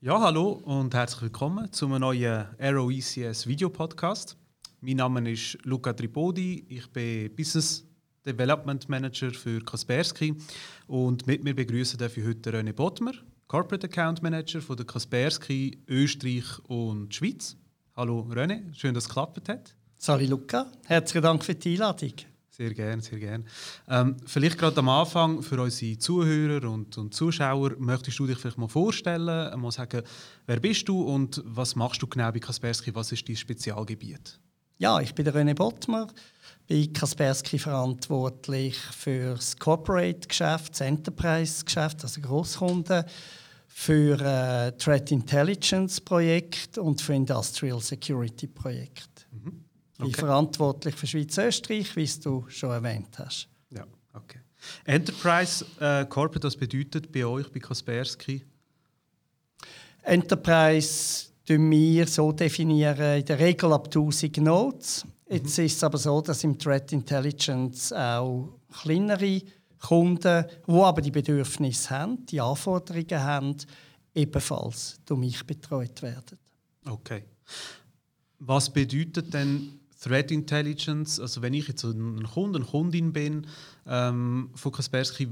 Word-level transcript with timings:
Ja, 0.00 0.20
hallo 0.20 0.60
und 0.64 0.94
herzlich 0.94 1.22
willkommen 1.22 1.72
zu 1.72 1.86
einem 1.86 2.02
neuen 2.02 2.46
Aero 2.60 2.88
ECS 2.88 3.48
Video 3.48 3.68
Podcast. 3.68 4.36
Mein 4.80 4.98
Name 4.98 5.28
ist 5.28 5.58
Luca 5.64 5.92
Tripodi, 5.92 6.64
ich 6.68 6.86
bin 6.92 7.34
Business 7.34 7.84
Development 8.24 8.88
Manager 8.88 9.32
für 9.32 9.58
Kaspersky 9.60 10.36
und 10.86 11.26
mit 11.26 11.42
mir 11.42 11.52
begrüßen 11.52 11.98
darf 11.98 12.16
ich 12.16 12.24
heute 12.24 12.52
René 12.52 12.72
Bottmer, 12.72 13.10
Corporate 13.48 13.88
Account 13.88 14.22
Manager 14.22 14.60
von 14.60 14.76
der 14.76 14.86
Kaspersky 14.86 15.82
Österreich 15.88 16.46
und 16.68 17.12
Schweiz. 17.12 17.56
Hallo 17.96 18.24
René, 18.30 18.72
schön, 18.74 18.94
dass 18.94 19.02
es 19.02 19.08
geklappt 19.08 19.48
hat. 19.48 19.74
Salut 19.96 20.28
Luca, 20.28 20.70
herzlichen 20.86 21.24
Dank 21.24 21.44
für 21.44 21.56
die 21.56 21.72
Einladung. 21.72 22.12
Sehr 22.60 22.74
gerne, 22.74 23.00
sehr 23.00 23.20
gerne. 23.20 23.44
Ähm, 23.88 24.16
vielleicht 24.26 24.58
gerade 24.58 24.76
am 24.78 24.88
Anfang 24.88 25.42
für 25.42 25.62
unsere 25.62 25.96
Zuhörer 25.96 26.68
und, 26.68 26.98
und, 26.98 27.14
Zuschauer, 27.14 27.76
möchtest 27.78 28.18
du 28.18 28.26
dich 28.26 28.36
vielleicht 28.36 28.58
mal 28.58 28.66
vorstellen, 28.66 29.60
mal 29.60 29.70
sagen, 29.70 30.02
wer 30.44 30.58
bist 30.58 30.88
du 30.88 31.02
und 31.02 31.40
was 31.46 31.76
machst 31.76 32.02
du 32.02 32.08
genau 32.08 32.32
bei 32.32 32.40
Kaspersky, 32.40 32.92
was 32.92 33.12
ist 33.12 33.28
dein 33.28 33.36
Spezialgebiet? 33.36 34.40
Ja, 34.78 34.98
ich 35.00 35.14
bin 35.14 35.24
der 35.24 35.36
René 35.36 35.54
Bottmer, 35.54 36.08
bei 36.68 36.88
Kaspersky 36.92 37.60
verantwortlich 37.60 38.76
für 38.76 39.36
das 39.36 39.56
Corporate-Geschäft, 39.56 40.72
das 40.72 40.80
Enterprise-Geschäft, 40.80 42.02
also 42.02 42.20
Grosskunden, 42.20 43.04
für 43.68 44.20
äh, 44.20 44.72
Threat 44.72 45.12
Intelligence-Projekt 45.12 46.76
und 46.78 47.00
für 47.00 47.14
Industrial 47.14 47.80
Security-Projekt. 47.80 49.17
Mhm. 49.98 50.04
Okay. 50.04 50.10
Ich 50.10 50.16
bin 50.16 50.26
verantwortlich 50.26 50.94
für 50.94 51.06
Schweiz-Österreich, 51.06 51.96
wie 51.96 52.20
du 52.20 52.44
schon 52.48 52.70
erwähnt 52.70 53.18
hast. 53.18 53.48
Ja, 53.70 53.84
okay. 54.14 54.40
Enterprise 54.84 55.64
äh, 55.80 56.06
Corporate, 56.06 56.40
das 56.40 56.56
bedeutet 56.56 57.12
bei 57.12 57.24
euch, 57.24 57.50
bei 57.50 57.60
Kaspersky? 57.60 58.44
Enterprise 60.02 61.26
definieren 61.48 61.70
wir 61.70 62.06
so 62.06 62.32
definieren 62.32 63.18
in 63.18 63.24
der 63.24 63.38
Regel 63.38 63.72
ab 63.72 63.86
1000 63.86 64.38
Nodes. 64.38 65.04
Jetzt 65.28 65.58
mhm. 65.58 65.64
ist 65.64 65.76
es 65.76 65.84
aber 65.84 65.98
so, 65.98 66.20
dass 66.20 66.44
im 66.44 66.58
Threat 66.58 66.92
Intelligence 66.92 67.92
auch 67.92 68.48
kleinere 68.82 69.42
Kunden, 69.80 70.44
die 70.66 70.72
aber 70.72 71.00
die 71.00 71.10
Bedürfnisse 71.10 71.90
haben, 71.90 72.26
die 72.26 72.40
Anforderungen 72.40 73.22
haben, 73.22 73.56
ebenfalls 74.14 74.98
durch 75.04 75.20
mich 75.20 75.46
betreut 75.46 76.02
werden. 76.02 76.38
Okay. 76.84 77.24
Was 78.40 78.70
bedeutet 78.70 79.32
denn 79.32 79.80
Threat 80.00 80.30
Intelligence, 80.30 81.18
also 81.18 81.42
wenn 81.42 81.54
ich 81.54 81.68
jetzt 81.68 81.84
ein 81.84 82.22
Kunde, 82.22 82.58
eine 82.58 82.66
Kundin 82.66 83.12
bin 83.12 83.46
ähm, 83.86 84.50
von 84.54 84.72
Kaspersky, 84.72 85.28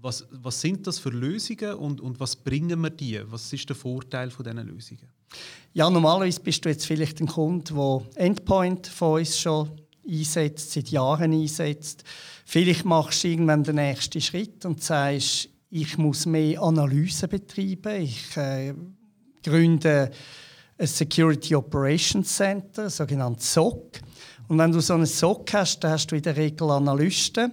was, 0.00 0.26
was 0.30 0.60
sind 0.60 0.86
das 0.86 0.98
für 0.98 1.10
Lösungen 1.10 1.74
und, 1.74 2.00
und 2.00 2.20
was 2.20 2.36
bringen 2.36 2.80
wir 2.82 2.90
die? 2.90 3.20
Was 3.26 3.52
ist 3.52 3.68
der 3.68 3.76
Vorteil 3.76 4.30
von 4.30 4.44
diesen 4.44 4.66
Lösungen? 4.66 5.08
Ja, 5.72 5.88
normalerweise 5.88 6.40
bist 6.40 6.64
du 6.64 6.68
jetzt 6.68 6.86
vielleicht 6.86 7.20
ein 7.20 7.26
Kunde, 7.26 7.72
der 7.74 8.02
Endpoint 8.22 8.86
von 8.86 9.20
uns 9.20 9.38
schon 9.38 9.70
einsetzt, 10.06 10.72
seit 10.72 10.90
Jahren 10.90 11.32
einsetzt. 11.32 12.04
Vielleicht 12.44 12.84
machst 12.84 13.24
du 13.24 13.28
irgendwann 13.28 13.64
den 13.64 13.76
nächsten 13.76 14.20
Schritt 14.20 14.64
und 14.66 14.82
sagst, 14.82 15.48
ich 15.70 15.98
muss 15.98 16.26
mehr 16.26 16.62
Analyse 16.62 17.26
betreiben, 17.26 18.02
ich 18.02 18.36
äh, 18.36 18.74
gründe 19.42 20.10
Security 20.80 21.54
Operations 21.54 22.36
Center, 22.36 22.90
sogenanntes 22.90 23.52
SOC. 23.52 24.00
Und 24.48 24.58
wenn 24.58 24.72
du 24.72 24.80
so 24.80 24.94
ein 24.94 25.06
SOC 25.06 25.52
hast, 25.54 25.80
dann 25.80 25.92
hast 25.92 26.08
du 26.08 26.16
in 26.16 26.22
der 26.22 26.36
Regel 26.36 26.70
Analysten, 26.70 27.52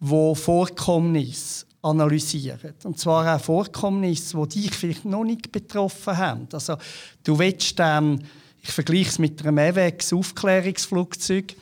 die 0.00 0.34
Vorkommnisse 0.34 1.66
analysieren. 1.82 2.74
Und 2.84 2.98
zwar 2.98 3.36
auch 3.36 3.40
Vorkommnisse, 3.40 4.36
die 4.48 4.62
dich 4.62 4.74
vielleicht 4.74 5.04
noch 5.04 5.24
nicht 5.24 5.50
betroffen 5.50 6.16
haben. 6.16 6.48
Also 6.52 6.76
du 7.24 7.38
willst 7.38 7.78
dann, 7.78 8.22
ich 8.62 8.70
vergleiche 8.70 9.08
es 9.08 9.18
mit 9.18 9.44
einem 9.44 9.58
EVEX 9.58 10.12
Aufklärungsflugzeug, 10.12 11.56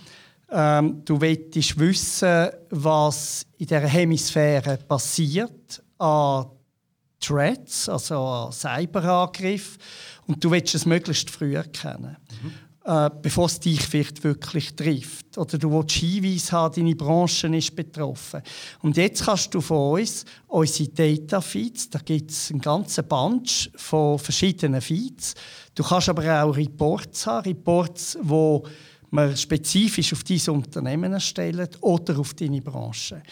ähm, 0.51 1.03
du 1.05 1.21
willst 1.21 1.79
wissen, 1.79 2.49
was 2.71 3.47
in 3.59 3.67
der 3.67 3.87
Hemisphäre 3.87 4.79
passiert 4.79 5.83
an 5.99 6.47
Threats, 7.21 7.89
also 7.89 8.17
an 8.19 8.53
Cyberangriffen 8.53 9.79
und 10.27 10.43
du 10.43 10.51
willst 10.51 10.75
es 10.75 10.87
möglichst 10.87 11.31
früh 11.31 11.57
erkennen. 11.57 12.17
Mhm. 12.43 12.53
Äh, 12.89 13.11
bevor 13.21 13.47
es 13.47 13.61
dich 13.61 13.83
vielleicht 13.83 14.25
wirklich 14.25 14.75
trifft. 14.75 15.37
Oder 15.37 15.59
du 15.59 15.71
willst 15.71 15.91
Hinweise 15.91 16.53
haben, 16.53 16.75
deine 16.75 16.97
Branche 16.97 17.55
ist 17.55 17.77
betroffen. 17.77 18.41
Und 18.81 18.97
jetzt 18.97 19.27
kannst 19.27 19.53
du 19.53 19.61
von 19.61 20.01
uns 20.01 20.25
unsere 20.47 20.89
Data 20.89 21.43
Feeds, 21.43 21.91
da 21.91 21.99
gibt 21.99 22.31
es 22.31 22.51
einen 22.51 22.63
ganzen 22.63 23.07
Bunch 23.07 23.69
von 23.77 24.19
verschiedenen 24.19 24.81
Feeds. 24.81 25.35
Du 25.75 25.83
kannst 25.83 26.09
aber 26.09 26.43
auch 26.43 26.57
Reports 26.57 27.27
haben, 27.27 27.49
Reports, 27.49 28.17
wo 28.23 28.65
man 29.11 29.37
spezifisch 29.37 30.13
auf 30.13 30.25
dein 30.25 30.41
Unternehmen 30.55 31.13
erstellen 31.13 31.69
oder 31.81 32.19
auf 32.19 32.35
deine 32.35 32.61
Branche. 32.61 33.23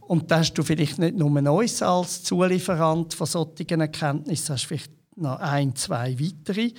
Und 0.00 0.30
da 0.30 0.38
hast 0.38 0.54
du 0.54 0.62
vielleicht 0.62 0.98
nicht 0.98 1.16
nur 1.16 1.30
uns 1.52 1.82
als 1.82 2.22
Zulieferant 2.22 3.14
von 3.14 3.26
solchen 3.26 3.80
Erkenntnissen, 3.80 4.54
hast 4.54 4.64
vielleicht 4.64 4.92
noch 5.16 5.38
ein, 5.40 5.74
zwei 5.74 6.18
weitere 6.18 6.72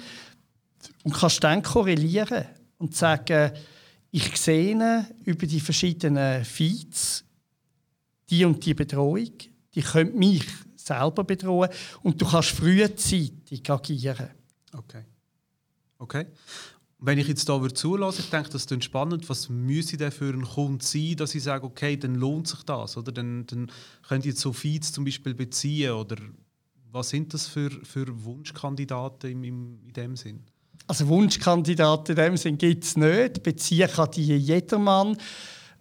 und 1.04 1.14
kannst 1.14 1.44
dann 1.44 1.62
korrelieren 1.62 2.46
und 2.78 2.96
sagen, 2.96 3.52
ich 4.12 4.38
sehe 4.38 5.06
über 5.26 5.46
die 5.46 5.60
verschiedenen 5.60 6.46
Feeds 6.46 7.24
die 8.30 8.46
und 8.46 8.66
die 8.66 8.74
Bedrohung, 8.74 9.32
die 9.74 9.82
könnte 9.82 10.18
mich 10.18 10.46
selber 10.76 11.24
bedrohen 11.24 11.70
und 12.04 12.22
du 12.22 12.26
kannst 12.26 12.50
frühzeitig 12.50 13.70
agieren. 13.70 14.30
Okay. 14.74 15.04
Okay. 16.00 16.26
Wenn 17.00 17.20
ich 17.20 17.28
jetzt 17.28 17.48
hier 17.48 17.76
zulasse, 17.76 18.22
ich 18.22 18.30
denke, 18.32 18.50
das 18.50 18.66
ist 18.66 18.84
spannend. 18.84 19.30
Was 19.30 19.50
müsste 19.50 19.98
denn 19.98 20.12
für 20.12 20.34
einen 20.34 20.46
Kunden 20.46 20.80
sein, 20.80 21.16
dass 21.16 21.36
ich 21.36 21.44
sage, 21.44 21.66
okay, 21.66 21.96
dann 21.96 22.16
lohnt 22.16 22.48
sich 22.48 22.64
das? 22.64 22.98
Oder 22.98 23.12
dann, 23.12 23.46
dann 23.46 23.72
könnt 24.08 24.26
ihr 24.26 24.34
so 24.34 24.52
Feeds 24.52 24.92
zum 24.92 25.06
Beispiel 25.06 25.36
beziehen? 25.36 25.92
Oder 25.92 26.16
was 26.92 27.10
sind 27.10 27.34
das 27.36 27.46
für, 27.46 27.70
für 27.70 28.08
Wunschkandidaten 28.24 29.30
im, 29.30 29.44
im, 29.44 29.80
in 29.86 29.94
dem 29.94 30.16
Sinn? 30.16 30.44
Also 30.88 31.08
Wunschkandidaten 31.08 32.18
in 32.18 32.24
dem 32.24 32.38
Sinn 32.38 32.58
gibt 32.58 32.84
es 32.84 32.98
nicht. 32.98 33.44
Beziehen 33.44 33.90
kann 33.90 34.10
die 34.12 34.36
jedermann. 34.36 35.18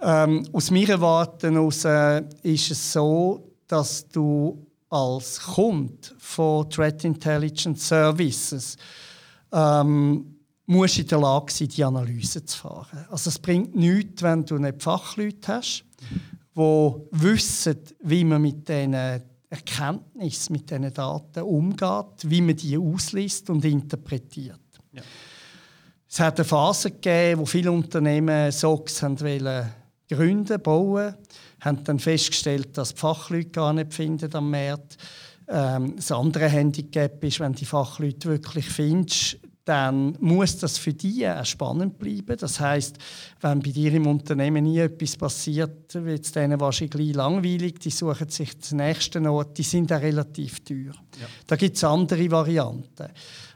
Ähm, 0.01 0.47
aus 0.53 0.71
meiner 0.71 1.01
Warte 1.01 1.59
aus, 1.59 1.87
äh, 1.87 2.23
ist 2.43 2.71
es 2.71 2.93
so, 2.93 3.55
dass 3.67 4.07
du 4.09 4.67
als 4.91 5.41
Kunde 5.41 5.95
von 6.19 6.69
Threat 6.69 7.05
Intelligence 7.05 7.89
Services 7.89 8.77
ähm, 9.51 10.36
musst 10.67 10.99
in 10.99 11.07
der 11.07 11.21
Lage 11.21 11.53
sein, 11.53 11.69
die 11.69 11.85
Analyse 11.85 12.45
zu 12.45 12.59
fahren. 12.59 13.07
Also 13.11 13.31
es 13.31 13.39
bringt 13.39 13.75
nichts, 13.75 14.23
wenn 14.23 14.45
du 14.45 14.59
nicht 14.59 14.83
Fachleute 14.83 15.49
hast, 15.49 15.85
die 16.57 16.95
wissen, 17.11 17.77
wie 18.01 18.25
man 18.25 18.43
mit 18.43 18.69
diesen 18.69 18.95
Erkenntnissen, 19.49 20.53
mit 20.53 20.71
diesen 20.71 20.93
Daten 20.93 21.43
umgeht, 21.43 22.25
wie 22.25 22.41
man 22.41 22.57
die 22.57 22.77
ausliest 22.77 23.49
und 23.51 23.65
interpretiert. 23.65 24.61
Ja. 24.93 25.03
Es 26.09 26.21
hat 26.21 26.39
eine 26.39 26.45
Phase 26.45 26.91
gegeben, 26.91 27.41
wo 27.41 27.47
viele 27.47 27.71
Unternehmen 27.71 28.51
SOCs 28.51 29.03
wollen 29.03 29.69
gründen, 30.09 30.63
bauen, 30.63 31.15
haben 31.61 31.85
dann 31.85 31.99
festgestellt, 31.99 32.77
dass 32.79 32.95
die 32.95 33.01
Fachleute 33.01 33.51
gar 33.51 33.73
nicht 33.73 33.93
finden 33.93 34.33
am 34.35 34.51
Markt. 34.51 34.97
Ähm, 35.49 35.97
das 35.97 36.13
andere 36.13 36.49
Handicap 36.49 37.23
ist, 37.25 37.41
wenn 37.41 37.53
die 37.53 37.65
Fachleute 37.65 38.29
wirklich 38.29 38.67
findest, 38.67 39.39
dann 39.67 40.17
muss 40.21 40.59
das 40.59 40.79
für 40.79 40.95
die 40.95 41.27
auch 41.27 41.45
spannend 41.45 41.99
bleiben. 41.99 42.37
Das 42.39 42.61
heißt, 42.61 42.97
wenn 43.41 43.61
bei 43.61 43.71
dir 43.71 43.93
im 43.95 44.07
Unternehmen 44.07 44.63
nie 44.63 44.79
etwas 44.79 45.17
passiert, 45.17 45.93
wird 45.93 46.25
es 46.25 46.31
denen 46.31 46.61
wahrscheinlich 46.61 47.15
langweilig. 47.15 47.81
Die 47.81 47.91
suchen 47.91 48.29
sich 48.29 48.57
den 48.57 48.79
nächsten 48.79 49.27
Ort. 49.27 49.59
Die 49.59 49.65
sind 49.65 49.93
auch 49.93 50.01
relativ 50.01 50.61
teuer. 50.61 50.95
Ja. 51.21 51.27
Da 51.49 51.57
gibt 51.57 51.77
es 51.77 51.83
andere 51.83 52.31
Varianten. 52.31 53.09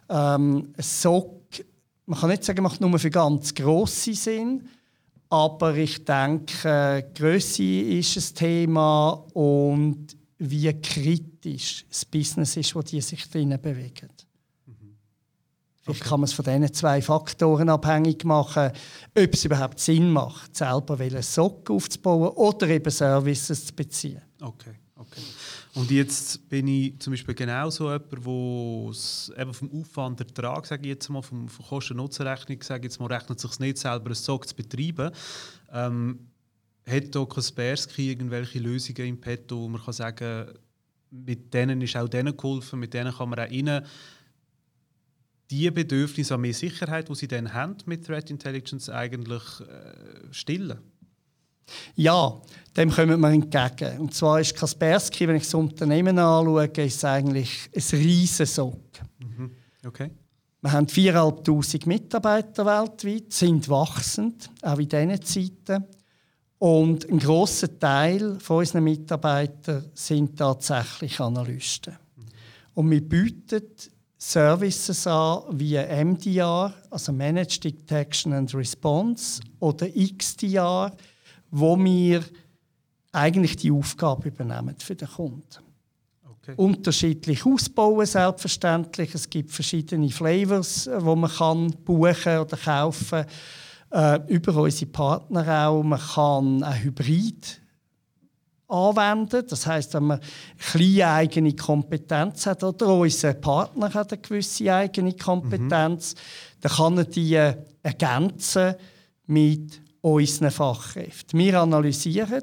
Ähm, 0.09 0.75
SOC, 0.77 1.65
man 2.07 2.19
kann 2.19 2.31
nicht 2.31 2.43
sagen, 2.43 2.65
macht 2.65 2.81
nur 2.81 2.99
für 2.99 3.11
ganz 3.11 3.55
grosse 3.55 4.15
Sinn, 4.15 4.69
aber 5.29 5.77
ich 5.77 6.05
denke, 6.05 7.09
Größe 7.15 7.63
ist 7.63 8.17
ein 8.17 8.35
Thema 8.35 9.11
und 9.33 10.17
wie 10.39 10.73
kritisch 10.73 11.87
das 11.89 12.05
Business 12.05 12.57
ist, 12.57 12.75
wo 12.75 12.83
die 12.83 13.01
sich 13.01 13.31
drinnen 13.31 13.63
bewegen. 13.63 14.09
Vielleicht 15.95 16.09
kann 16.09 16.21
man 16.21 16.25
es 16.25 16.33
von 16.33 16.45
diesen 16.45 16.73
zwei 16.73 17.03
Faktoren 17.03 17.69
abhängig 17.69 18.25
machen, 18.25 18.71
ob 19.17 19.35
es 19.35 19.45
überhaupt 19.45 19.81
Sinn 19.81 20.11
macht, 20.11 20.57
selber 20.57 20.99
einen 20.99 21.23
Sock 21.23 21.71
aufzubauen 21.71 22.29
oder 22.31 22.69
eben 22.69 22.91
Services 22.91 23.67
zu 23.67 23.75
beziehen. 23.75 24.23
Okay, 24.41 24.75
okay. 24.97 25.21
Und 25.75 25.91
jetzt 25.91 26.49
bin 26.49 26.67
ich 26.67 26.99
zum 26.99 27.13
Beispiel 27.13 27.35
genau 27.35 27.71
so 27.71 27.85
jemand, 27.85 28.25
wo 28.25 28.93
eben 29.37 29.55
vom 29.55 29.71
Aufwand 29.73 30.21
Ertrag, 30.21 30.67
sage 30.67 30.83
ich 30.83 30.89
jetzt 30.89 31.09
mal, 31.09 31.23
vom, 31.23 31.49
Kosten-Nutzen-Rechnung, 31.69 32.63
sage 32.63 32.85
jetzt 32.85 32.99
mal, 32.99 33.13
rechnet 33.13 33.39
sich 33.39 33.59
nicht 33.59 33.79
selber 33.79 34.07
einen 34.07 34.15
Sock 34.15 34.49
zu 34.49 34.55
betreiben. 34.55 35.11
Ähm, 35.73 36.31
hat 36.87 37.05
hier 37.13 37.27
Kaspersky 37.27 38.11
irgendwelche 38.11 38.59
Lösungen 38.59 39.07
im 39.07 39.21
Petto, 39.21 39.61
wo 39.61 39.69
man 39.69 39.81
kann 39.81 39.93
sagen 39.93 40.47
mit 41.11 41.53
denen 41.53 41.81
ist 41.81 41.97
auch 41.97 42.09
denen 42.09 42.37
geholfen, 42.37 42.79
mit 42.79 42.95
denen 42.95 43.13
kann 43.13 43.29
man 43.29 43.41
auch 43.41 43.51
ihnen 43.51 43.85
die 45.51 45.71
Bedürfnisse 45.71 46.35
an 46.35 46.43
mehr 46.43 46.55
Sicherheit, 46.55 47.09
die 47.09 47.15
sie 47.15 47.29
dann 47.29 47.53
haben 47.53 47.77
mit 47.87 48.07
Threat 48.07 48.31
Intelligence, 48.31 48.89
eigentlich 48.89 49.43
äh, 49.61 50.33
stillen? 50.33 50.79
Ja, 51.95 52.41
dem 52.77 52.91
kommen 52.91 53.21
wir 53.21 53.31
entgegen. 53.31 54.01
Und 54.01 54.15
zwar 54.15 54.41
ist 54.41 54.57
Kaspersky, 54.57 55.29
wenn 55.29 55.37
ich 55.37 55.45
das 55.45 55.55
Unternehmen 55.55 56.19
anschaue, 56.19 56.67
ist 56.67 57.05
eigentlich 57.05 57.71
ein 57.75 57.99
riesiges 57.99 58.55
Sog. 58.55 58.81
Mhm. 59.19 59.51
Okay. 59.87 60.11
Wir 60.63 60.73
haben 60.73 60.87
4'500 60.87 61.89
Mitarbeiter 61.89 62.67
weltweit, 62.67 63.33
sind 63.33 63.69
wachsend, 63.69 64.51
auch 64.63 64.79
in 64.79 64.89
diesen 64.89 65.23
Zeiten. 65.23 65.85
Und 66.59 67.09
ein 67.09 67.19
grosser 67.19 67.79
Teil 67.79 68.39
von 68.41 68.59
unseren 68.59 68.85
Mitarbeitern 68.85 69.87
sind 69.95 70.37
tatsächlich 70.37 71.19
Analysten. 71.19 71.97
Und 72.75 72.91
wir 72.91 73.01
bieten 73.01 73.63
Services 74.23 75.07
an 75.07 75.45
wie 75.59 75.79
MDR, 75.79 76.75
also 76.91 77.11
Managed 77.11 77.65
Detection 77.65 78.35
and 78.35 78.55
Response, 78.55 79.41
oder 79.61 79.89
XDR, 79.89 80.93
wo 81.51 81.79
wir 81.79 82.23
eigentlich 83.13 83.57
die 83.57 83.73
Aufgabe 83.73 84.29
übernehmen 84.29 84.77
für 84.79 84.95
den 84.95 85.09
Kunden. 85.09 85.43
Okay. 86.23 86.53
Unterschiedlich 86.55 87.45
ausbauen, 87.47 88.05
selbstverständlich. 88.05 89.15
Es 89.15 89.29
gibt 89.29 89.51
verschiedene 89.53 90.11
Flavors, 90.11 90.87
äh, 90.87 91.03
wo 91.03 91.17
man 91.17 91.31
kann 91.31 91.71
buchen 91.85 92.39
oder 92.39 92.57
kaufen 92.59 93.25
äh, 93.91 94.21
über 94.29 94.55
unsere 94.55 94.91
Partner 94.91 95.67
auch. 95.67 95.83
Man 95.83 95.99
kann 95.99 96.63
ein 96.63 96.83
Hybrid 96.83 97.61
anwenden. 98.71 99.45
Das 99.49 99.67
heißt, 99.67 99.95
wenn 99.95 100.05
man 100.05 100.21
kleine 100.59 101.09
eigene 101.09 101.55
Kompetenz 101.55 102.47
hat 102.47 102.63
oder 102.65 102.89
unser 102.89 103.35
Partner 103.35 103.93
hat 103.93 104.13
eine 104.13 104.23
gewisse 104.23 104.73
eigene 104.73 105.13
Kompetenz, 105.15 106.15
mhm. 106.15 106.61
dann 106.61 106.73
kann 106.73 106.99
er 106.99 107.05
die 107.05 107.35
äh, 107.35 107.57
ergänzen 107.83 108.75
mit 109.27 109.81
unseren 110.03 110.51
Fachkräften. 110.51 111.39
Wir 111.39 111.61
analysieren 111.61 112.43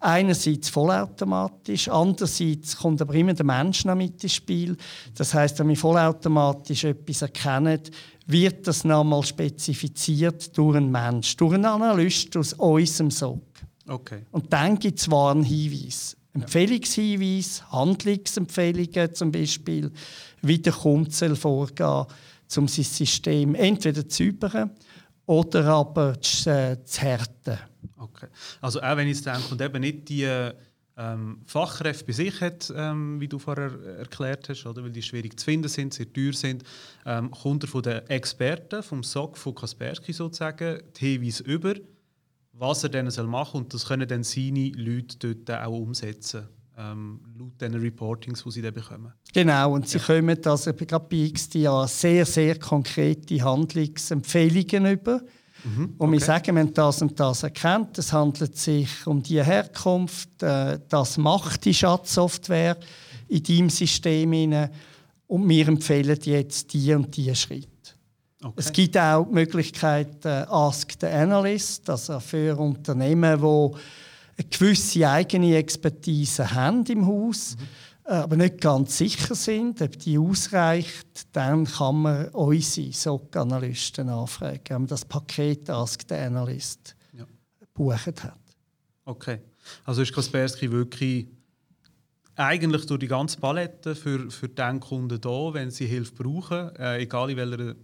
einerseits 0.00 0.68
vollautomatisch, 0.68 1.88
andererseits 1.88 2.76
kommt 2.76 3.00
aber 3.00 3.14
immer 3.14 3.32
der 3.32 3.46
Mensch 3.46 3.84
noch 3.84 3.94
mit 3.94 4.22
ins 4.22 4.34
Spiel. 4.34 4.76
Das 5.14 5.32
heißt, 5.32 5.58
wenn 5.58 5.68
wir 5.68 5.76
vollautomatisch 5.76 6.84
etwas 6.84 7.22
erkennen, 7.22 7.80
wird 8.26 8.66
das 8.66 8.84
nochmal 8.84 9.22
spezifiziert 9.22 10.56
durch 10.58 10.76
einen 10.76 10.90
Mensch, 10.90 11.36
durch 11.36 11.54
einen 11.54 11.64
Analyst 11.64 12.36
aus 12.36 12.54
unserem 12.54 13.10
SOG. 13.10 13.40
Okay. 13.86 14.26
Und 14.30 14.52
dann 14.52 14.78
gibt 14.78 14.98
es 14.98 15.10
Warnhinweise. 15.10 16.16
Empfehlungshinweise, 16.34 17.70
Handlungsempfehlungen 17.70 19.14
zum 19.14 19.32
Beispiel, 19.32 19.90
wie 20.42 20.58
der 20.58 20.72
Kunde 20.72 21.36
vorgehen 21.36 22.06
um 22.56 22.68
sein 22.68 22.84
System 22.84 23.54
entweder 23.54 24.08
zu 24.08 24.24
üben 24.24 24.70
oder 25.26 25.64
aber 25.66 26.20
zu, 26.20 26.50
äh, 26.50 26.76
zu 26.84 27.00
härten. 27.00 27.58
Okay. 27.96 28.28
Also 28.60 28.80
auch 28.80 28.96
wenn 28.96 29.08
jetzt 29.08 29.26
der 29.26 29.38
Kunde 29.38 29.64
eben 29.64 29.80
nicht 29.80 30.08
die 30.08 30.28
ähm, 30.96 31.40
Fachkräfte 31.46 32.04
bei 32.04 32.12
sich 32.12 32.40
hat, 32.40 32.72
ähm, 32.74 33.20
wie 33.20 33.28
du 33.28 33.38
vorher 33.38 33.72
erklärt 33.98 34.48
hast, 34.48 34.64
oder? 34.66 34.82
weil 34.82 34.90
die 34.90 35.02
schwierig 35.02 35.38
zu 35.38 35.44
finden 35.44 35.68
sind, 35.68 35.92
sehr 35.92 36.10
teuer 36.12 36.32
sind, 36.32 36.62
ähm, 37.04 37.30
kommt 37.30 37.64
er 37.64 37.68
von 37.68 37.82
den 37.82 38.06
Experten, 38.08 38.82
vom 38.82 39.02
SOC, 39.02 39.36
von 39.36 39.54
Kaspersky 39.54 40.12
sozusagen, 40.12 40.82
die 40.98 41.12
Hinweise 41.12 41.42
über, 41.42 41.74
was 42.58 42.84
er 42.84 42.90
dann 42.90 43.06
machen 43.26 43.52
soll 43.52 43.62
und 43.62 43.74
das 43.74 43.86
können 43.86 44.08
dann 44.08 44.22
seine 44.22 44.70
Leute 44.70 45.34
dort 45.34 45.62
auch 45.62 45.78
umsetzen 45.78 46.48
ähm, 46.78 47.20
laut 47.38 47.60
den 47.60 47.74
Reportings, 47.74 48.44
die 48.44 48.50
sie 48.50 48.62
dann 48.62 48.74
bekommen. 48.74 49.12
Genau, 49.32 49.72
und 49.72 49.88
sie 49.88 49.98
ja. 49.98 50.04
kommen 50.04 50.38
also 50.44 50.72
gerade 50.72 51.06
bei 51.08 51.30
XDA 51.32 51.86
sehr, 51.86 52.26
sehr 52.26 52.58
konkrete 52.58 53.42
Handlungsempfehlungen 53.42 54.92
über. 54.92 55.22
Mhm, 55.64 55.94
und 55.96 56.12
wir 56.12 56.20
sagen, 56.20 56.54
wir 56.54 56.62
haben 56.62 56.74
das 56.74 57.02
und 57.02 57.18
das 57.18 57.42
erkannt. 57.42 57.98
Es 57.98 58.12
handelt 58.12 58.56
sich 58.56 59.06
um 59.06 59.22
die 59.22 59.42
Herkunft, 59.42 60.42
äh, 60.42 60.78
das 60.88 61.16
macht 61.16 61.64
die 61.64 61.74
Schatzsoftware 61.74 62.76
in 63.28 63.42
deinem 63.42 63.70
System. 63.70 64.32
Rein. 64.32 64.70
Und 65.26 65.48
wir 65.48 65.66
empfehlen 65.66 66.18
jetzt 66.22 66.72
die 66.72 66.92
und 66.94 67.16
die 67.16 67.34
Schritte. 67.34 67.68
Okay. 68.42 68.54
Es 68.56 68.72
gibt 68.72 68.96
auch 68.98 69.24
die 69.24 69.32
Möglichkeit, 69.32 70.24
äh, 70.24 70.44
Ask 70.48 70.92
the 71.00 71.06
Analyst, 71.06 71.88
also 71.88 72.20
für 72.20 72.56
Unternehmen, 72.58 73.40
die 73.40 73.76
eine 74.38 74.48
gewisse 74.50 75.08
eigene 75.08 75.56
Expertise 75.56 76.50
haben 76.52 76.84
im 76.86 77.06
Haus, 77.06 77.56
mhm. 77.56 78.12
aber 78.12 78.36
nicht 78.36 78.60
ganz 78.60 78.98
sicher 78.98 79.34
sind, 79.34 79.80
ob 79.80 79.98
die 79.98 80.18
ausreicht, 80.18 81.28
dann 81.32 81.64
kann 81.64 82.02
man 82.02 82.28
unsere 82.28 82.92
SOC-Analysten 82.92 84.08
anfragen, 84.10 84.60
wenn 84.68 84.82
man 84.82 84.86
das 84.88 85.04
Paket 85.06 85.70
Ask 85.70 86.02
the 86.06 86.14
Analyst 86.14 86.94
ja. 87.14 87.24
gebucht 87.58 88.22
hat. 88.22 88.38
Okay. 89.06 89.40
Also 89.84 90.02
ist 90.02 90.12
Kaspersky 90.12 90.70
wirklich 90.70 91.26
eigentlich 92.36 92.84
durch 92.86 93.00
die 93.00 93.08
ganze 93.08 93.38
Palette 93.38 93.94
für, 93.94 94.30
für 94.30 94.48
den 94.48 94.78
Kunden 94.78 95.20
da, 95.20 95.54
wenn 95.54 95.70
sie 95.70 95.86
Hilfe 95.86 96.12
brauchen, 96.14 96.76
äh, 96.76 96.98
egal 96.98 97.30
in, 97.30 97.36
welcher, 97.38 97.74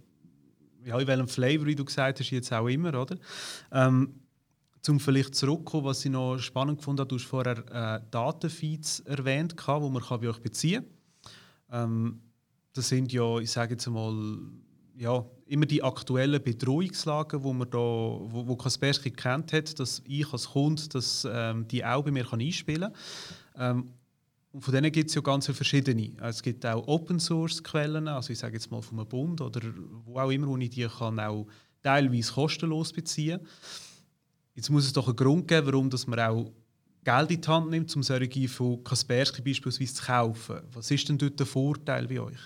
ja, 0.85 0.99
in 0.99 1.07
welchem 1.07 1.27
Flavor, 1.27 1.65
wie 1.65 1.75
du 1.75 1.85
gesagt 1.85 2.19
hast, 2.19 2.29
jetzt 2.29 2.51
auch 2.51 2.67
immer, 2.67 2.99
oder? 2.99 3.17
Ähm, 3.71 4.19
zum 4.81 4.99
vielleicht 4.99 5.35
zurückkommen, 5.35 5.85
was 5.85 6.03
ich 6.03 6.11
noch 6.11 6.37
spannend 6.37 6.85
habe, 6.85 7.05
du 7.05 7.15
hast 7.15 7.25
vorher 7.25 7.57
äh, 7.71 8.01
Datenfeeds 8.11 8.99
erwähnt, 9.01 9.55
die 9.57 9.71
man 9.71 10.03
bei 10.09 10.29
euch 10.29 10.39
beziehen 10.39 10.83
kann. 11.69 11.83
Ähm, 11.83 12.21
das 12.73 12.89
sind 12.89 13.13
ja, 13.13 13.39
ich 13.39 13.51
sage 13.51 13.75
jetzt 13.75 13.87
mal, 13.87 14.39
ja, 14.97 15.25
immer 15.45 15.65
die 15.65 15.81
aktuellen 15.81 16.41
Bedrohungslagen, 16.41 17.43
wo 17.43 17.53
man 17.53 17.69
da, 17.69 17.77
wo, 17.77 18.47
wo 18.47 18.55
Kaspersky 18.55 19.11
kennt 19.11 19.53
hat, 19.53 19.79
dass 19.79 20.01
ich 20.05 20.31
als 20.33 20.49
Kunde 20.49 20.83
das, 20.89 21.27
ähm, 21.31 21.67
die 21.67 21.83
auch 21.85 22.03
bei 22.03 22.11
mir 22.11 22.25
kann 22.25 22.41
einspielen 22.41 22.91
kann. 23.55 23.77
Ähm, 23.77 23.93
und 24.53 24.61
von 24.61 24.71
denen 24.71 24.91
gibt 24.91 25.09
es 25.09 25.15
ja 25.15 25.21
ganz 25.21 25.47
verschiedene. 25.47 26.11
Es 26.21 26.43
gibt 26.43 26.63
auch 26.63 26.87
Open 26.87 27.19
Source 27.19 27.61
Quellen, 27.63 28.07
also 28.07 28.31
ich 28.31 28.37
sage 28.37 28.53
jetzt 28.53 28.69
mal 28.69 28.83
vom 28.83 29.03
Bund 29.07 29.41
oder 29.41 29.61
wo 30.05 30.19
auch 30.19 30.29
immer, 30.29 30.47
wo 30.47 30.55
ich 30.57 30.69
die 30.69 30.87
kann 30.87 31.19
auch 31.19 31.47
teilweise 31.81 32.31
kostenlos 32.31 32.93
beziehen. 32.93 33.39
Jetzt 34.53 34.69
muss 34.69 34.85
es 34.85 34.93
doch 34.93 35.07
einen 35.07 35.15
Grund 35.15 35.47
geben, 35.47 35.65
warum 35.65 35.89
dass 35.89 36.05
man 36.05 36.19
auch 36.19 36.51
Geld 37.03 37.31
in 37.31 37.41
die 37.41 37.47
Hand 37.47 37.71
nimmt, 37.71 37.95
um 37.95 38.03
solche 38.03 38.47
von 38.47 38.83
Kaspersky 38.83 39.41
beispielsweise 39.41 39.95
zu 39.95 40.05
kaufen. 40.05 40.59
Was 40.71 40.91
ist 40.91 41.09
denn 41.09 41.17
dort 41.17 41.39
der 41.39 41.47
Vorteil 41.47 42.07
bei 42.07 42.21
euch? 42.21 42.39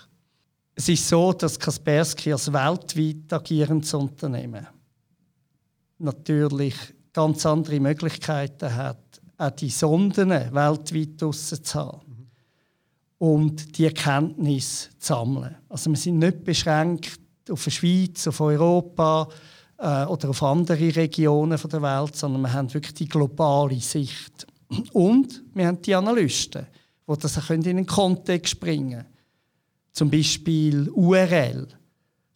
Es 0.74 0.88
ist 0.88 1.06
so, 1.06 1.34
dass 1.34 1.58
Kaspersky 1.58 2.32
als 2.32 2.50
weltweit 2.50 3.30
agierendes 3.30 3.92
Unternehmen 3.92 4.66
natürlich 5.98 6.74
ganz 7.12 7.44
andere 7.44 7.80
Möglichkeiten 7.80 8.74
hat, 8.74 9.20
auch 9.38 9.50
die 9.50 9.70
Sonden 9.70 10.30
weltweit 10.30 11.20
draussen 11.20 11.64
zu 11.64 11.78
haben 11.78 12.30
und 13.18 13.78
die 13.78 13.86
Erkenntnis 13.86 14.90
zu 14.98 15.06
sammeln. 15.14 15.56
Also 15.68 15.90
wir 15.90 15.96
sind 15.96 16.18
nicht 16.18 16.44
beschränkt 16.44 17.18
auf 17.50 17.64
die 17.64 17.70
Schweiz, 17.70 18.26
auf 18.26 18.40
Europa, 18.40 19.28
äh, 19.78 20.04
oder 20.04 20.30
auf 20.30 20.42
andere 20.42 20.94
Regionen 20.94 21.58
der 21.58 21.82
Welt, 21.82 22.16
sondern 22.16 22.42
wir 22.42 22.52
haben 22.52 22.72
wirklich 22.74 22.94
die 22.94 23.08
globale 23.08 23.80
Sicht. 23.80 24.46
Und 24.92 25.42
wir 25.54 25.66
haben 25.66 25.80
die 25.80 25.94
Analysten, 25.94 26.66
die 27.08 27.18
das 27.18 27.50
in 27.50 27.66
einen 27.66 27.86
Kontext 27.86 28.60
bringen 28.60 28.90
können. 28.90 29.06
Zum 29.92 30.10
Beispiel 30.10 30.90
URL, 30.90 31.66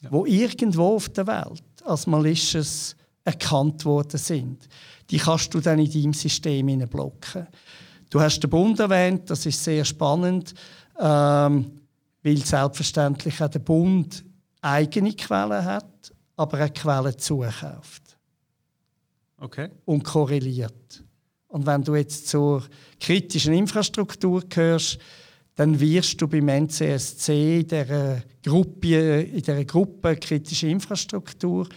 ja. 0.02 0.10
wo 0.10 0.24
irgendwo 0.24 0.96
auf 0.96 1.08
der 1.10 1.26
Welt 1.26 1.62
als 1.84 2.06
Malicious 2.06 2.96
erkannt 3.24 3.84
worden 3.84 4.18
sind. 4.18 4.68
Die 5.10 5.18
kannst 5.18 5.52
du 5.54 5.60
dann 5.60 5.78
in 5.78 5.90
deinem 5.90 6.12
System 6.12 6.88
blocken. 6.88 7.46
Du 8.10 8.20
hast 8.20 8.40
den 8.40 8.50
Bund 8.50 8.78
erwähnt, 8.78 9.30
das 9.30 9.46
ist 9.46 9.62
sehr 9.62 9.84
spannend, 9.84 10.54
ähm, 10.98 11.80
weil 12.22 12.36
selbstverständlich 12.38 13.42
auch 13.42 13.48
der 13.48 13.58
Bund 13.60 14.24
eigene 14.60 15.12
Quellen 15.14 15.64
hat 15.64 15.86
aber 16.36 16.58
eine 16.58 16.70
Quelle 16.70 17.16
zukauft. 17.16 18.18
Okay. 19.38 19.68
Und 19.84 20.04
korreliert. 20.04 21.04
Und 21.48 21.66
wenn 21.66 21.82
du 21.82 21.94
jetzt 21.94 22.28
zur 22.28 22.64
kritischen 23.00 23.54
Infrastruktur 23.54 24.42
gehörst, 24.48 24.98
dann 25.54 25.78
wirst 25.78 26.20
du 26.20 26.28
beim 26.28 26.48
NCSC 26.48 27.60
in 27.60 27.68
dieser 27.68 28.22
Gruppe, 28.42 29.22
in 29.22 29.42
dieser 29.42 29.64
Gruppe 29.64 30.16
kritische 30.16 30.68
Infrastruktur 30.68 31.68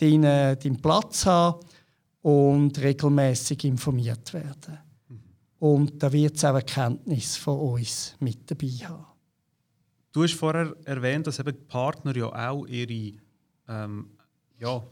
deinen, 0.00 0.58
deinen 0.58 0.80
Platz 0.80 1.26
haben 1.26 1.60
und 2.22 2.78
regelmäßig 2.78 3.64
informiert 3.64 4.32
werden. 4.32 4.78
Mhm. 5.08 5.20
Und 5.58 6.02
da 6.02 6.12
wird 6.12 6.36
es 6.36 6.44
auch 6.44 6.54
Erkenntnis 6.54 7.36
von 7.36 7.58
uns 7.58 8.16
mit 8.20 8.50
dabei 8.50 8.68
haben. 8.68 9.04
Du 10.12 10.22
hast 10.22 10.34
vorher 10.34 10.74
erwähnt, 10.84 11.26
dass 11.26 11.40
eben 11.40 11.66
Partner 11.66 12.16
ja 12.16 12.50
auch 12.50 12.66
ihre 12.66 13.14
ähm, 13.68 14.10
ja, 14.58 14.82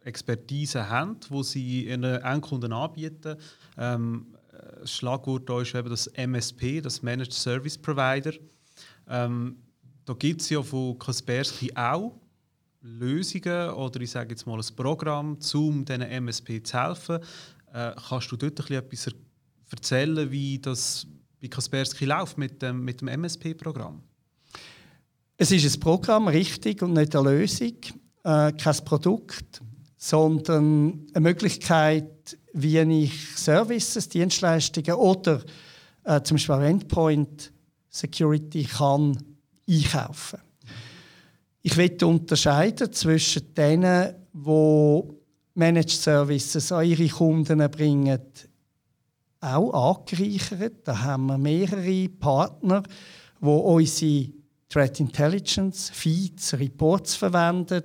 Expertise 0.00 0.88
haben, 0.88 1.18
die 1.30 1.44
sie 1.44 1.84
ihren 1.84 2.02
Endkunden 2.02 2.72
anbieten. 2.72 3.36
Ähm, 3.76 4.34
das 4.80 4.92
Schlagwort 4.92 5.48
da 5.48 5.60
ist 5.60 5.74
eben 5.74 5.90
das 5.90 6.06
MSP, 6.06 6.80
das 6.80 7.02
Managed 7.02 7.34
Service 7.34 7.76
Provider. 7.76 8.32
Ähm, 9.06 9.56
da 10.04 10.14
gibt 10.14 10.40
es 10.40 10.50
ja 10.50 10.62
von 10.62 10.98
Kaspersky 10.98 11.70
auch 11.76 12.14
Lösungen 12.82 13.70
oder 13.70 14.00
ich 14.00 14.10
sage 14.10 14.30
jetzt 14.30 14.46
mal 14.46 14.58
ein 14.58 14.76
Programm, 14.76 15.38
um 15.54 15.84
diesen 15.84 16.02
MSP 16.02 16.62
zu 16.62 16.78
helfen. 16.80 17.18
Äh, 17.72 17.92
kannst 18.08 18.32
du 18.32 18.36
dort 18.36 18.70
etwas 18.70 19.10
erzählen, 19.70 20.30
wie 20.30 20.58
das 20.58 21.06
bei 21.40 21.48
Kaspersky 21.48 22.04
läuft 22.04 22.38
mit 22.38 22.60
dem, 22.62 22.84
mit 22.84 23.00
dem 23.00 23.08
MSP-Programm? 23.08 24.02
Es 25.36 25.50
ist 25.50 25.74
ein 25.74 25.80
Programm, 25.80 26.28
richtig, 26.28 26.82
und 26.82 26.92
nicht 26.92 27.14
eine 27.16 27.30
Lösung, 27.30 27.76
äh, 28.24 28.52
kein 28.52 28.84
Produkt, 28.84 29.62
sondern 29.96 31.06
eine 31.14 31.20
Möglichkeit, 31.20 32.36
wie 32.52 32.78
ich 32.78 33.36
Services, 33.36 34.08
Dienstleistungen 34.08 34.94
oder 34.94 35.42
äh, 36.04 36.20
zum 36.22 36.36
Beispiel 36.36 36.56
Endpoint 36.56 37.52
Security 37.88 38.64
kann 38.64 39.16
einkaufen. 39.68 40.40
Ich 41.62 41.76
will 41.76 41.96
unterscheiden 42.04 42.92
zwischen 42.92 43.54
denen, 43.54 44.14
die 44.32 45.02
Managed 45.54 45.90
Services 45.90 46.72
an 46.72 46.86
ihre 46.86 47.08
Kunden 47.08 47.70
bringen, 47.70 48.20
auch 49.40 49.98
angereichert. 49.98 50.86
Da 50.86 51.02
haben 51.02 51.26
wir 51.26 51.38
mehrere 51.38 52.08
Partner, 52.08 52.82
die 53.40 53.46
unsere 53.46 54.32
Threat 54.70 55.00
Intelligence, 55.00 55.90
Feeds, 55.92 56.54
Reports 56.54 57.16
verwenden 57.16 57.82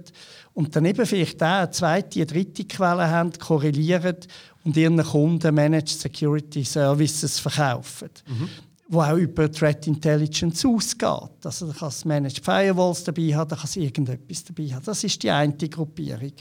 und 0.53 0.75
dann 0.75 0.85
eben 0.85 1.05
vielleicht 1.05 1.41
auch 1.41 1.47
eine 1.47 1.71
zweite, 1.71 2.19
eine 2.19 2.27
dritte 2.27 2.63
Quelle 2.65 3.09
haben, 3.09 3.31
korrelieren 3.33 4.17
und 4.63 4.77
ihren 4.77 5.01
Kunden 5.03 5.55
Managed 5.55 5.89
Security 5.89 6.63
Services 6.63 7.39
verkaufen. 7.39 8.09
Mhm. 8.27 8.49
Wo 8.87 9.01
auch 9.01 9.17
über 9.17 9.51
Threat 9.51 9.87
Intelligence 9.87 10.65
ausgeht. 10.65 11.43
Also 11.43 11.67
da 11.67 11.73
kann 11.73 11.89
es 11.89 12.05
Managed 12.05 12.45
Firewalls 12.45 13.03
dabei 13.03 13.35
haben, 13.35 13.49
da 13.49 13.55
kann 13.55 13.65
es 13.65 13.75
irgendetwas 13.75 14.43
dabei 14.43 14.67
haben. 14.67 14.85
Das 14.85 15.03
ist 15.03 15.23
die 15.23 15.31
eine 15.31 15.55
Gruppierung. 15.55 16.33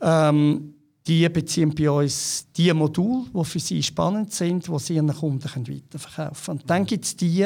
Ähm, 0.00 0.74
die 1.06 1.28
beziehen 1.28 1.74
bei 1.74 1.90
uns 1.90 2.46
die 2.56 2.72
Module, 2.72 3.24
die 3.34 3.44
für 3.44 3.58
sie 3.58 3.82
spannend 3.82 4.32
sind, 4.32 4.68
die 4.68 4.78
sie 4.78 4.94
ihren 4.94 5.12
Kunden 5.12 5.42
weiterverkaufen 5.42 6.58
können. 6.58 6.66
Dann 6.66 6.86
gibt 6.86 7.04
es 7.04 7.16
die 7.16 7.44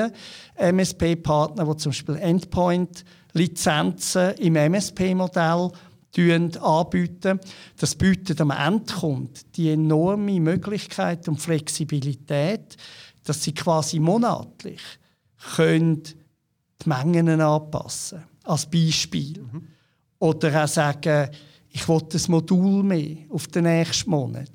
MSP-Partner, 0.57 1.65
die 1.65 1.77
zum 1.77 1.91
Beispiel 1.91 2.17
Endpoint-Lizenzen 2.17 4.35
im 4.35 4.57
MSP-Modell 4.57 5.71
anbieten. 6.61 7.41
Das 7.79 7.95
bietet 7.95 8.41
am 8.41 8.51
Endkunden 8.51 9.39
die 9.55 9.71
enorme 9.71 10.41
Möglichkeit 10.41 11.29
und 11.29 11.41
Flexibilität, 11.41 12.77
dass 13.29 13.43
sie 13.43 13.53
quasi 13.53 13.99
monatlich 13.99 14.81
können 15.55 16.03
die 16.03 16.89
Mengen 16.89 17.41
anpassen 17.41 18.25
Als 18.45 18.67
Beispiel. 18.67 19.41
Mhm. 19.41 19.69
Oder 20.19 20.65
auch 20.65 20.69
sagen, 20.69 21.31
ich 21.71 21.89
will 21.89 22.01
das 22.09 22.29
Modul 22.29 22.83
mehr 22.83 23.17
auf 23.29 23.49
den 23.49 23.65
nächsten 23.65 24.11
Monat. 24.11 24.51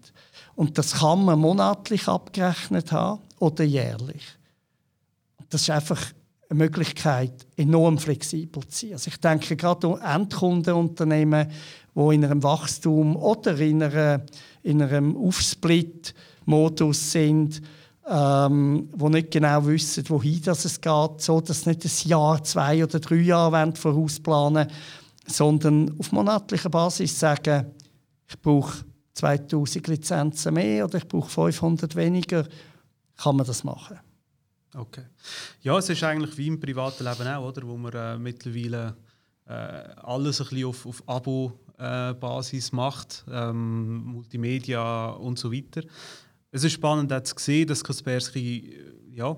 Und 0.56 0.78
das 0.78 0.94
kann 0.94 1.24
man 1.24 1.40
monatlich 1.40 2.08
abgerechnet 2.08 2.92
haben 2.92 3.22
oder 3.40 3.64
jährlich. 3.64 4.24
Das 5.50 5.62
ist 5.62 5.70
einfach 5.70 6.02
eine 6.50 6.58
Möglichkeit, 6.58 7.48
enorm 7.56 7.98
flexibel 7.98 8.68
zu 8.68 8.88
sein. 8.88 8.94
Also 8.94 9.10
ich 9.10 9.18
denke 9.18 9.56
gerade 9.56 9.88
an 10.02 10.22
Endkundenunternehmen, 10.22 11.50
die 11.96 12.16
in 12.16 12.26
einem 12.26 12.44
Wachstum 12.44 13.16
oder 13.16 13.58
in, 13.60 13.84
einer, 13.84 14.26
in 14.64 14.82
einem 14.82 15.16
Aufsplit-Modus 15.16 17.12
sind, 17.12 17.62
ähm, 18.08 18.90
wo 18.94 19.10
nicht 19.10 19.32
genau 19.32 19.66
wissen, 19.68 20.04
wohin 20.10 20.42
das 20.44 20.66
es 20.66 20.82
geht, 20.82 21.22
so 21.22 21.42
dass 21.42 21.66
nicht 21.66 21.86
ein 21.86 22.10
Jahr, 22.10 22.44
zwei 22.44 22.84
oder 22.84 23.00
drei 23.00 23.18
Jahre 23.18 23.74
vorausplanen 23.76 24.68
sondern 25.28 25.98
auf 26.00 26.12
monatlicher 26.12 26.70
Basis 26.70 27.20
sagen, 27.20 27.72
ich 28.28 28.40
brauche 28.40 28.86
2000 29.14 29.88
Lizenzen 29.88 30.54
mehr 30.54 30.86
oder 30.86 30.98
ich 30.98 31.08
brauche 31.08 31.30
500 31.30 31.96
weniger, 31.96 32.48
kann 33.18 33.36
man 33.36 33.46
das 33.46 33.64
machen. 33.64 34.00
Okay. 34.74 35.04
Ja, 35.62 35.78
es 35.78 35.90
ist 35.90 36.04
eigentlich 36.04 36.38
wie 36.38 36.48
im 36.48 36.60
privaten 36.60 37.04
Leben 37.04 37.28
auch, 37.28 37.50
oder? 37.50 37.68
wo 37.68 37.78
man 37.78 37.94
äh, 37.94 38.18
mittlerweile 38.18 38.96
äh, 39.46 39.52
alles 39.52 40.40
ein 40.40 40.48
bisschen 40.48 40.66
auf, 40.66 40.86
auf 40.86 41.04
Abo-Basis 41.08 42.70
äh, 42.70 42.76
macht, 42.76 43.26
ähm, 43.30 44.06
Multimedia 44.06 45.10
und 45.10 45.38
so 45.38 45.52
weiter. 45.52 45.82
Es 46.52 46.66
ist 46.66 46.74
spannend 46.74 47.12
auch 47.14 47.24
zu 47.24 47.36
sehen, 47.38 47.68
dass 47.68 47.84
Kaspersky 47.84 48.76
äh, 48.76 49.16
ja, 49.16 49.38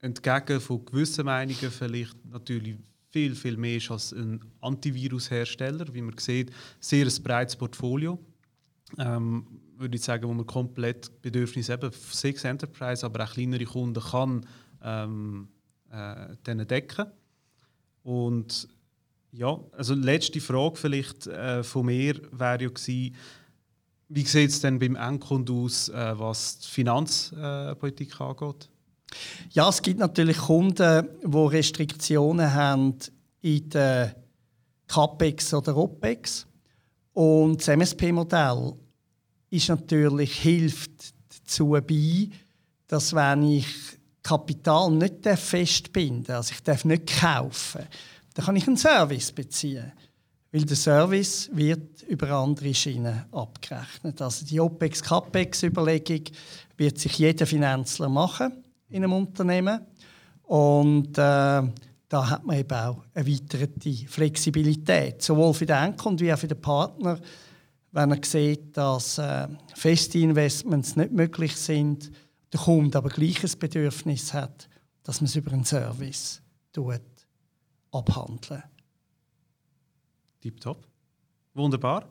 entgegen 0.00 0.60
von 0.60 0.84
gewissen 0.84 1.26
Meinungen 1.26 1.70
vielleicht 1.70 2.16
natürlich 2.24 2.76
viel, 3.10 3.34
viel 3.34 3.56
mehr 3.56 3.76
ist 3.76 3.90
als 3.90 4.12
ein 4.12 4.40
Antivirus-Hersteller. 4.60 5.92
Wie 5.92 6.02
man 6.02 6.16
sieht, 6.18 6.50
sehr 6.80 7.06
ein 7.06 7.22
breites 7.22 7.56
Portfolio. 7.56 8.18
Ähm, 8.98 9.46
würde 9.76 9.96
ich 9.96 10.02
sagen, 10.02 10.28
wo 10.28 10.32
man 10.32 10.46
komplett 10.46 11.20
Bedürfnisse 11.20 11.74
eben 11.74 11.90
Six 11.92 12.44
Enterprise, 12.44 13.04
aber 13.04 13.24
auch 13.24 13.32
kleinere 13.32 13.64
Kunden 13.64 14.02
kann 14.02 14.46
ähm, 14.82 15.48
äh, 15.90 16.66
decken. 16.66 17.06
Und 18.02 18.68
ja, 19.32 19.58
also 19.72 19.94
letzte 19.94 20.40
Frage 20.40 20.76
vielleicht 20.76 21.26
äh, 21.26 21.62
von 21.62 21.86
mir 21.86 22.20
wäre 22.32 22.62
ja 22.62 22.68
gewesen, 22.68 23.14
wie 24.08 24.24
sieht 24.24 24.50
es 24.50 24.60
denn 24.60 24.78
beim 24.78 24.96
Endkunden 24.96 25.64
aus, 25.64 25.88
äh, 25.88 26.18
was 26.18 26.58
die 26.60 26.68
Finanzpolitik 26.68 28.20
angeht? 28.20 28.68
Ja, 29.50 29.68
es 29.68 29.82
gibt 29.82 29.98
natürlich 29.98 30.38
Kunden, 30.38 31.08
die 31.24 31.36
Restriktionen 31.36 32.52
haben 32.52 32.96
in 33.40 33.68
der 33.70 34.16
CAPEX 34.88 35.54
oder 35.54 35.76
OPEX. 35.76 36.46
Und 37.12 37.60
das 37.60 37.68
MSP-Modell 37.68 38.74
ist 39.50 39.68
natürlich 39.68 40.40
hilft 40.40 41.14
dazu 41.28 41.68
bei, 41.70 42.28
dass 42.86 43.14
wenn 43.14 43.42
ich 43.42 43.66
Kapital 44.22 44.90
nicht 44.90 45.26
festbinden 45.26 46.24
darf, 46.24 46.38
also 46.38 46.52
ich 46.52 46.62
darf 46.62 46.84
nicht 46.84 47.20
kaufen, 47.20 47.82
dann 48.34 48.44
kann 48.44 48.56
ich 48.56 48.66
einen 48.66 48.76
Service 48.76 49.32
beziehen. 49.32 49.92
Weil 50.52 50.64
der 50.64 50.76
Service 50.76 51.50
wird 51.52 52.02
über 52.02 52.30
andere 52.30 52.72
Schienen 52.72 53.24
abgerechnet. 53.32 54.22
Also 54.22 54.46
die 54.46 54.60
OPEX-CAPEX-Überlegung 54.60 56.24
wird 56.76 56.98
sich 56.98 57.18
jeder 57.18 57.46
Finanzler 57.46 58.08
machen 58.08 58.64
in 58.88 59.04
einem 59.04 59.12
Unternehmen. 59.12 59.80
Und 60.44 61.18
äh, 61.18 61.62
da 62.08 62.30
hat 62.30 62.44
man 62.44 62.58
eben 62.58 62.72
auch 62.72 63.04
erweiterte 63.12 63.90
Flexibilität, 64.08 65.22
sowohl 65.22 65.52
für 65.54 65.66
den 65.66 65.76
Endkunden 65.76 66.24
wie 66.24 66.32
auch 66.32 66.38
für 66.38 66.48
den 66.48 66.60
Partner, 66.60 67.18
wenn 67.92 68.12
er 68.12 68.24
sieht, 68.24 68.76
dass 68.76 69.18
äh, 69.18 69.48
feste 69.74 70.18
Investments 70.18 70.96
nicht 70.96 71.12
möglich 71.12 71.56
sind, 71.56 72.10
der 72.52 72.60
Kunde 72.60 72.98
aber 72.98 73.08
gleiches 73.08 73.56
Bedürfnis 73.56 74.32
hat, 74.32 74.68
dass 75.02 75.20
man 75.20 75.26
es 75.26 75.36
über 75.36 75.52
einen 75.52 75.64
Service 75.64 76.42
tut, 76.72 77.00
abhandeln. 77.90 78.62
Tipptopp. 80.50 80.86
Wunderbar. 81.54 82.10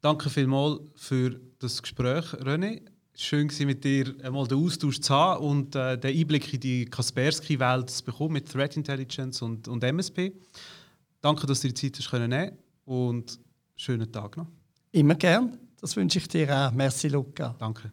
Danke 0.00 0.30
vielmals 0.30 0.80
für 0.94 1.40
das 1.58 1.82
Gespräch, 1.82 2.24
René 2.34 2.82
schön 3.18 3.48
gewesen, 3.48 3.66
mit 3.66 3.84
dir 3.84 4.14
einmal 4.22 4.46
den 4.46 4.64
Austausch 4.64 5.00
zu 5.00 5.14
haben 5.14 5.44
und 5.44 5.74
äh, 5.74 5.98
den 5.98 6.16
Einblick 6.16 6.54
in 6.54 6.60
die 6.60 6.84
Kaspersky-Welt 6.84 7.90
zu 7.90 8.04
bekommen 8.04 8.34
mit 8.34 8.50
Threat 8.50 8.76
Intelligence 8.76 9.42
und, 9.42 9.66
und 9.66 9.82
MSP. 9.82 10.32
Danke, 11.20 11.46
dass 11.46 11.60
du 11.60 11.68
dir 11.68 11.74
die 11.74 11.90
Zeit 11.90 11.98
hast 11.98 12.10
können 12.10 12.30
nehmen 12.30 12.56
und 12.84 13.38
schönen 13.76 14.10
Tag 14.10 14.36
noch. 14.36 14.46
Immer 14.92 15.16
gern. 15.16 15.58
Das 15.80 15.96
wünsche 15.96 16.18
ich 16.18 16.28
dir 16.28 16.48
auch. 16.56 16.72
Merci, 16.72 17.08
Luca. 17.08 17.54
Danke. 17.58 17.92